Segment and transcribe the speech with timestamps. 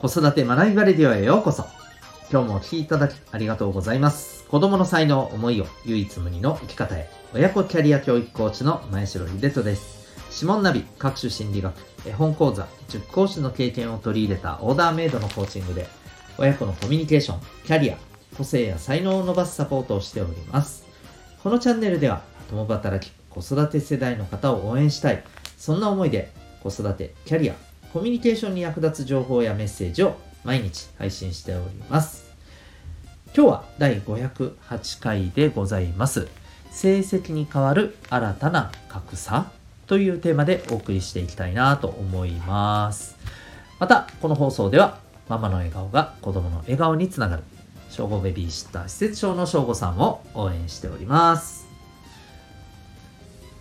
[0.00, 1.66] 子育て学びバレディオへようこそ。
[2.32, 4.44] 今日もお聴きいただきありがとうございます。
[4.44, 7.10] 子供の才能、思いを唯一無二の生き方へ。
[7.34, 10.08] 親子キャリア教育コーチの前城秀人です。
[10.32, 11.74] 指紋ナビ、各種心理学、
[12.06, 15.86] 絵本講座、塾講師の経験を取り入れたオーダーメイドのコーチングで、
[16.38, 17.98] 親子のコミュニケーション、キャリア、
[18.38, 20.86] 個性や才能を伸ばすサポートをしております。
[21.42, 25.22] このチャンネルでは、共働き、子育て世代の方を応援したい。
[25.58, 27.54] そんな思いで、子育て、キャリア、
[27.92, 32.30] コミュニケーションに役立つ情報やメッセージを毎日配信しております。
[33.34, 36.28] 今日は第508回でございます。
[36.70, 39.50] 成績に代わる新たな格差
[39.88, 43.16] というテーマでお送りしていきたいなと思います。
[43.80, 47.42] また、この放送では、ママの笑顔が子供の笑顔につながる、
[47.90, 51.66] 小5ベビーシッター施設長の小5さんを応援しております。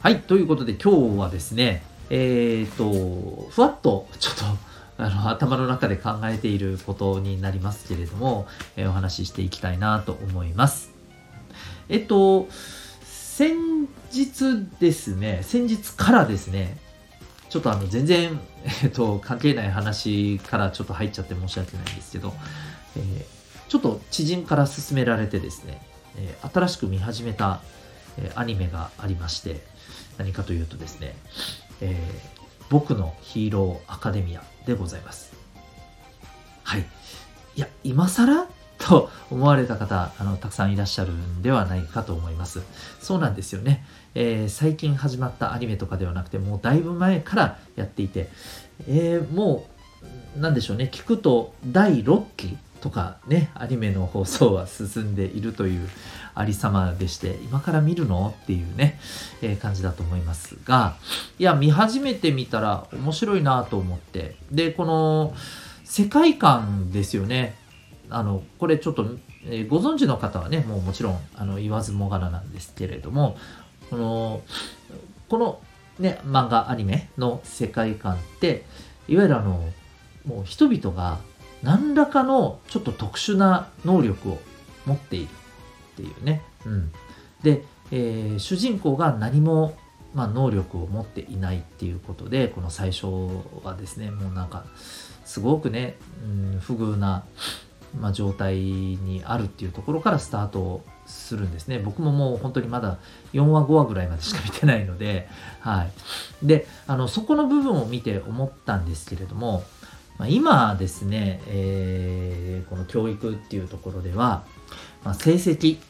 [0.00, 4.44] はい、ということで今日はですね、えっ、と、ふわっとちょっと
[4.98, 10.90] あの頭の中で考えていることになりますけれども、えー、お話ししていきたいなと思います。
[11.88, 12.48] えっと、
[13.02, 16.78] 先日ですね、先日からですね、
[17.50, 18.40] ちょっとあの全然、
[18.82, 22.34] えっと、関係ない話からちょっと入っちゃって申し訳ないんですけど、
[22.96, 25.82] えー、ちょっと知人から勧められてですね、
[26.16, 27.60] えー、新しく見始めた、
[28.16, 29.62] えー、アニメがありまして、
[30.18, 31.14] 何かというとですね、
[31.80, 35.34] えー、僕のヒーローアカデミアでございます。
[36.62, 36.84] はい。
[37.56, 38.46] いや、今更？
[38.78, 42.62] と思われた方あのたくさんいらっしゃるんではないかと思います
[43.00, 48.28] そうなんですよね、えー、最近始まったアニメとかではなくてもうだいぶ前からやっていて、
[48.86, 49.66] えー、も
[50.36, 55.88] う何でしょうね聞くと第6期とかねアニメの放送は進んでいるという
[56.34, 58.34] ありさまでして今から見るの？
[58.42, 58.98] っていうね、
[59.42, 60.96] えー、感じだと思いますが
[61.38, 65.34] いや見始めてみたら面白いなと思ってでこの
[65.84, 67.56] 世界観ですよね。
[68.08, 69.04] あのこれちょっと、
[69.46, 73.36] えー、ご存知の方はねもうもちろんあの言わずもがななんですけれども
[73.90, 74.42] この
[75.28, 75.60] この
[75.98, 78.64] ね漫画アニメの世界観って
[79.08, 79.68] いわゆるあの
[80.24, 81.18] もう人々が
[81.66, 84.38] 何らかのちょっと特殊な能力を
[84.86, 86.42] 持っているっていうね。
[86.64, 86.92] うん、
[87.42, 89.76] で、えー、主人公が何も、
[90.14, 93.06] まあ、能力を持っていないっていうことでこの最初
[93.64, 94.64] はですねもうなんか
[95.24, 97.24] すごくね、うん、不遇な
[98.00, 101.78] まあ、状態にあるっていうところからスタートするんですね。
[101.78, 102.98] 僕ももう本当にまだ
[103.32, 105.28] 4話5話ぐらいまでしか見てないので、
[105.60, 106.46] はい。
[106.46, 109.64] で、あの、そこの部分を見て思ったんですけれども、
[110.18, 114.44] まあ、今ですね、えー、この教育っていうところでは、
[115.04, 115.80] まあ、成績っ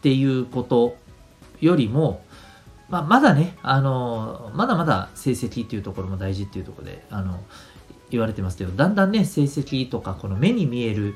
[0.00, 0.96] ていうこと
[1.60, 2.24] よりも、
[2.88, 7.42] まあ、まだね、あの、まだまだ成績っていうところも大事っていうところで、あの、
[8.10, 11.14] 言われてますけど、だんだんね、成績とか、この目に見える、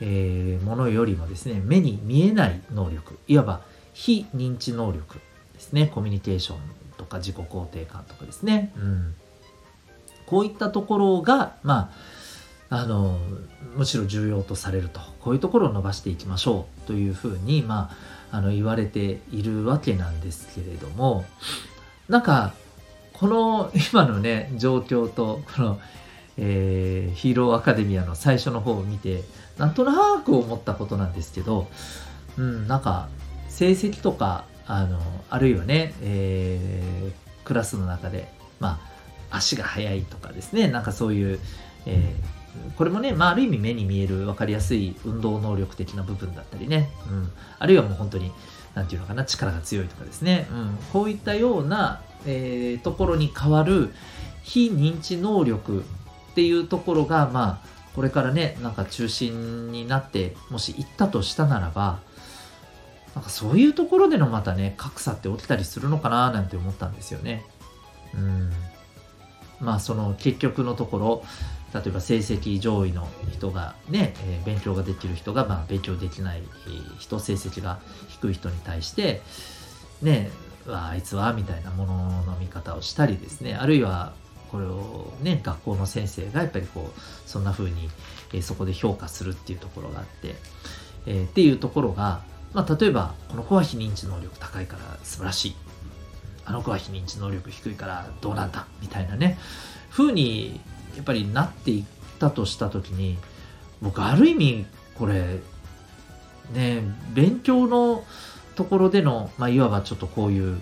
[0.00, 5.20] えー、ものよりもですね、目に見えない能力、いわば非認知能力
[5.54, 6.58] ですね、コミュニケーション
[6.96, 9.14] とか自己肯定感とかですね、うん、
[10.34, 11.92] こういったところが、ま
[12.68, 13.20] あ、あの、
[13.76, 17.92] むしろ重要とされると、こういうところを伸ばしていきましょうというふうに、ま
[18.32, 21.24] あ、あの言われているわけなんですけれども、
[22.08, 22.52] なんか、
[23.12, 25.80] この今のね、状況と、この
[26.36, 29.22] えー、ヒーローアカデミアの最初の方を見て、
[29.56, 31.68] なんとなく思ったことなんですけど、
[32.36, 33.08] うん、なんか、
[33.48, 35.00] 成績とか、あの、
[35.30, 38.93] あるいはね、えー、クラスの中で、まあ、
[39.36, 41.40] 足が速いとかですね、なんかそういう、
[41.86, 48.32] えー、これもね、まあ、ある意味目に見える分かりやすい運動能力的な部分だったりね、うん、あるいはもう本当に、
[48.74, 53.90] なんていうのかな、力が強いとかですね、うん、こういったような、えー、ところに変わる
[54.42, 62.00] 非認知能力っていうところが、まあ、これからね、なんか中心になって、もし行ったとしたならば、
[63.14, 67.44] なんかそういうところでのまたね、格差って起きたりするのかななんて思ったんですよね。
[68.14, 68.50] うん。
[69.64, 71.24] まあその結局のところ、
[71.74, 76.42] 例えば成績上位の人がね、えー、勉強ができる人が、まあ、勉強できない
[77.00, 79.22] 人、成績が低い人に対して、
[80.00, 80.30] ね、
[80.68, 84.12] あいつはみたいなものの見方をしたりですね、あるいは
[84.52, 87.90] これをね学校の先生がやっぱりこうそんな風に、
[88.32, 90.36] えー、そこで評価するっていうところがあって、
[91.06, 92.22] えー、っていうところが、
[92.52, 95.56] まあ、例えばこの子は非認知能力高いから素晴らしい。
[96.44, 99.38] あの子は非認知能力低いからどうなんだみたいなね
[99.90, 100.60] 風に
[100.96, 103.18] やっぱりなっていったとした時に
[103.80, 105.40] 僕ある意味これ
[106.52, 106.82] ね
[107.12, 108.04] 勉強の
[108.54, 110.60] ところでの、まあ、いわばちょっとこういう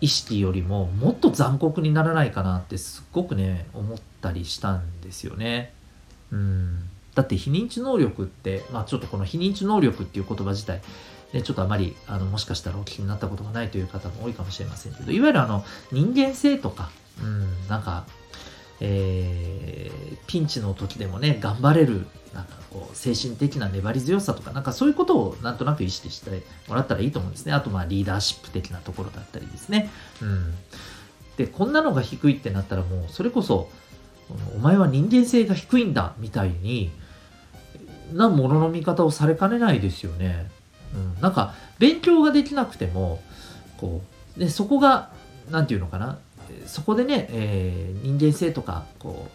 [0.00, 5.72] 意識よりももっと残酷にならないかなってすっごくね思ったりしたんですよね。
[6.30, 6.88] うん
[7.18, 10.80] だって非認知能力って、まあちょっとこの非認知能力っていう言葉自体、
[11.32, 16.90] ちょっとあまりあのもしかしたらお聞きになったことがないという方も多いかもしれませんけど、いわゆるあの人間性とか、
[17.22, 18.06] うん、なんか、
[18.80, 27.52] えー、ピンチの時でもね、頑張れる、なんかこう、精神的な粘り強さとか、なんかそういうことをなんとなく意識してもらったらいいと思うんですね。
[27.52, 29.90] あと、まあ、リーダーシップ的なところだったりですね。
[30.22, 30.54] うん。
[31.36, 33.68] で、こんなのが低いってなったらもう、それこそ、
[34.54, 36.90] お前は人間性が低いんだ、みたいに、
[38.12, 40.50] なものの見方をされかねないですよね。
[40.94, 43.22] うん、なんか勉強ができなくても
[43.78, 44.02] こ
[44.36, 45.10] うでそこが
[45.50, 46.18] 何て言うのかな。
[46.66, 49.28] そこでね、えー、人間性とかこ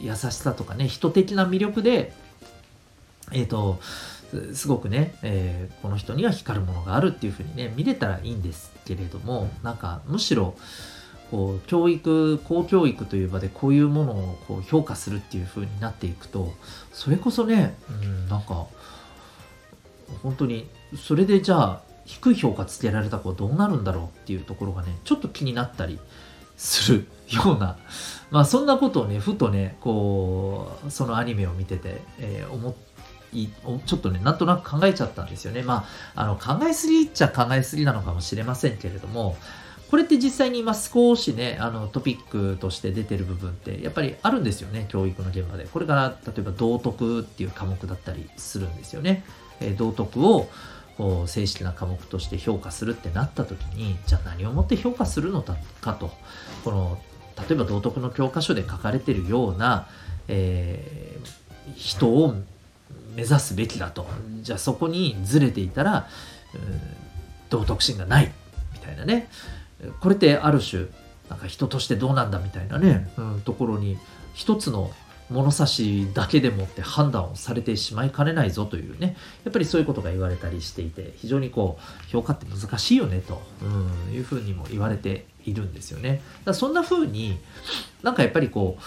[0.00, 2.12] う優しさとかね人的な魅力で
[3.32, 3.78] えっ、ー、と
[4.52, 10.54] すごくね、えー、この人には光るものがあるっていうふうにね見れたらいいんですけれどもなんかむしろ
[11.30, 16.52] こう教育公教育という場でこういうものをこう評価するっていう風になっていくと
[16.92, 18.66] それこそね、うん、なんか
[20.22, 25.98] 本当にそれでじゃあ低い評価つけられた子はどうなるんだろうっていうところがねちょっと気になったり
[26.56, 27.76] するような
[28.30, 32.74] まあそんなことをねふとねこうそのアニメを見てて、えー、思
[33.32, 33.48] い
[33.84, 35.62] ちょっとねなんとなく考えちゃったんですよね。
[35.62, 39.36] まああの考えすぎっちゃ考えすぎなのかもしれませんけれども
[39.90, 45.64] これって実際に今少しね、あのトピックとして出てる部分ってやっぱりあるんですよね、教育の現場で。
[45.64, 49.24] これから例えば道徳っていう科目だったりするんですよね。
[49.60, 50.48] え道徳を
[51.26, 55.42] 正式な科目として評価するってなった時にじゃあ何をもって評価するの
[55.80, 56.10] かと
[56.64, 56.98] この
[57.48, 59.88] 例えば道徳の教科書で書かれてるような、
[60.26, 62.34] えー、人を
[63.14, 64.06] 目指すべきだと
[64.42, 66.08] じゃあそこにずれていたら、
[67.48, 68.32] 道徳心がない
[68.72, 69.28] みたいなね
[70.00, 70.86] これってある種
[71.28, 73.98] なんか人としてどうなんだみたいなね、うん、ところに
[74.34, 74.90] 一つの
[75.30, 86.22] 物差しだけでもって判断をされてしまいかねないぞというねやっぱりそういうことが言われたりしていて非常にこう評価って難しいよねと、うん、いうふうにも言われているんですよね。
[86.44, 87.38] だそんなふうに
[88.02, 88.82] なんかやっぱりこう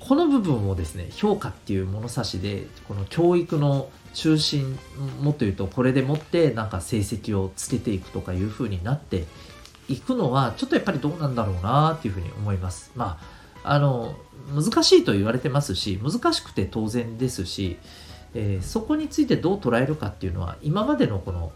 [0.00, 4.76] この部分をですね評価っていう物差しでこの教育の中心
[5.20, 9.24] もっと言うとこれでもってなんか成績をつけていくとかいうふうになって
[9.88, 12.92] いくのはちょっとやっぱりどうなんだろうなっていうふうに思います。
[12.94, 14.14] まああの
[14.54, 17.76] 難しいと言われてますし難しくて当然ですし、
[18.34, 21.52] えー、そこについてどう捉えるかっていうのは今までのこの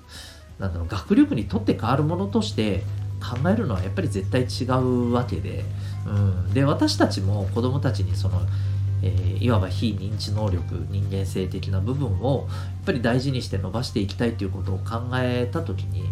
[0.59, 2.83] なんだろう学力にとって変わるものとして
[3.21, 5.65] 考えるのはやっぱり絶対違うわけで,、
[6.07, 8.41] うん、で私たちも子どもたちにその、
[9.03, 16.05] えー、いわば非認知能力人間性的な部分をやっぱり大事にして伸ばしていきたいということを考えた時に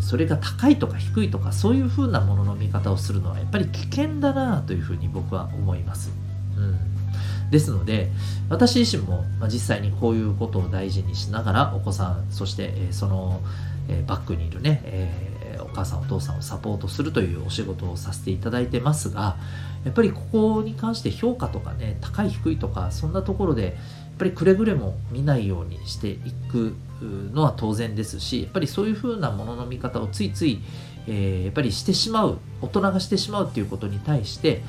[0.00, 6.10] それが高いとか低いとかそういうふうなものの見方をするのはやっぱり危険だなというふうに僕は思います。
[6.56, 6.92] うん
[7.50, 8.10] ですので
[8.48, 13.42] 私自身も、まあ実際にこういうことを大事にしながらお子さんそして、えその、
[13.88, 19.36] えバックにいるね、え、お母さんお父さんをサポートするというお仕事をさせていただいてますが
[19.84, 23.76] やっぱりここに関して評価とかね高い低いとかそんなところで
[24.14, 26.18] っぱりくれぐれも見ないようにしてい
[26.50, 30.60] くのは当然ですしやっぱりそういうふうなものの見方をついつい、
[31.06, 34.62] えー、やっぱりしてしまう大人がしてしまうっていうことに対して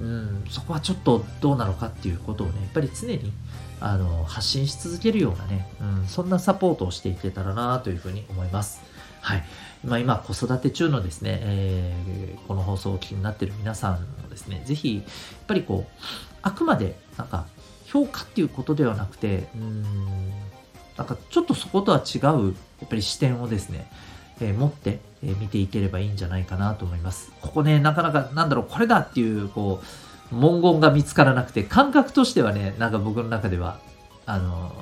[0.00, 3.32] うんそこはちょっとどうなのかっていうことをねやっぱり常に
[3.80, 8.82] あの発信し続けるようなね、うん、そんなサポートをしていけたらなというふうに思います。
[9.20, 9.44] はい。
[9.84, 15.04] まあ、今、子育て中のですね、えー、この放送を気になっている皆さんもですね、ぜひ、やっ
[15.46, 16.04] ぱりこう、
[16.42, 17.46] あくまで、なんか、
[17.90, 19.48] 評価っていうことではなくて、
[20.96, 23.90] なんかちょっとそことは違う、やっぱり視点をですね、
[24.40, 27.32] えー、持って、え、見ていければいいんじゃないかなと思います。
[27.40, 29.82] ここね、なかなか、なんだろう、これだっていう、こ
[30.32, 33.80] う、文言が見つからなくて、感覚としてはね、なんか僕の中では、
[34.24, 34.72] あのー、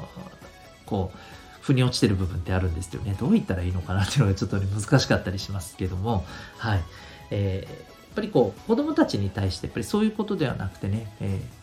[0.85, 1.19] こう、
[1.63, 3.17] 腑に落ちてる部分ってあるんですよね。
[3.19, 6.27] どう言ったらいいのかなっていうのがちょっと、ね、難しかったりしますけども、
[6.59, 6.85] はい。
[7.31, 11.58] えー、やっぱりこう、子供たちに対して、やっぱりそういうことではなくてね、えー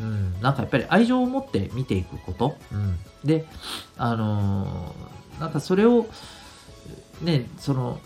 [0.00, 3.46] うん、なんかやっぱり愛情を持って見ていくこと、うん、で
[3.96, 6.06] あのー、なんかそれを
[7.22, 8.00] ねその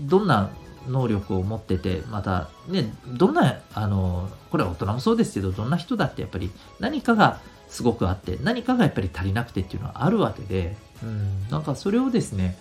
[0.00, 0.50] どんな
[0.88, 6.50] 能力を持っててまたねどんなあのこれは大人もそうですけどどんな人だってやっぱり
[6.80, 12.58] 何かがすごくあって何かがやっぱり足りなくてっていうのはあるわけで、うん、なんかそれをですね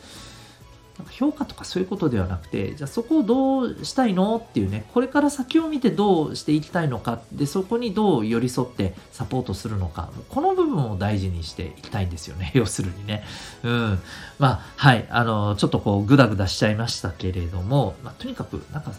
[1.01, 13.23] なんか評価とかそういうことではなくて、じゃあそこをどうしたいのっていうね、これから先を見てどうしていきたいのか、で、そこにどう寄り添ってサポートするのか、この部分を大事にしていきたいんですよね、 要するにね。
[13.63, 13.99] うん。
[14.37, 18.91] まあ、はい、あの、ちょっとこう、ぐだぐだしちゃいましたけれども、まあ、とにかく、なんか、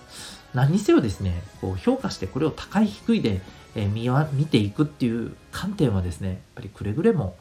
[0.55, 3.41] 何にせよですね、こう評価してこれを高い低いで、
[3.75, 7.37] えー、見見ていくっていう観点はですね、やっぱりくれぐれも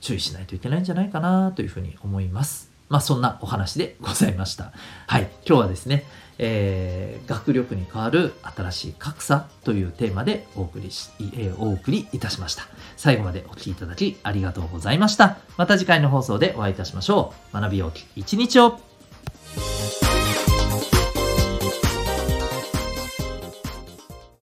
[0.00, 2.73] 注意しないといけないんじゃないかなというふうに思います。
[2.88, 4.72] まあそんなお話でございました。
[5.06, 5.30] はい。
[5.46, 6.04] 今日はですね、
[6.38, 12.64] えー、学力に変わる新しい格差というテーマでお送りし、えー、お送りいたしました。
[12.96, 15.38] 最後までお聴きいただきありがとうございました。
[15.56, 17.60] また次回の放送でお会いいたしましょう。
[17.60, 18.80] 学びようき一日を